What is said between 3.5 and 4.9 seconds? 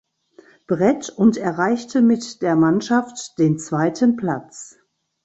zweiten Platz.